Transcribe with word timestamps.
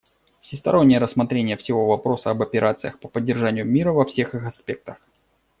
Всестороннее 0.41 0.97
рассмотрение 0.97 1.57
всего 1.57 1.85
вопроса 1.85 2.31
об 2.31 2.41
операциях 2.41 2.97
по 2.97 3.07
поддержанию 3.07 3.67
мира 3.67 3.91
во 3.93 4.03
всех 4.03 4.33
их 4.33 4.47
аспектах. 4.47 4.97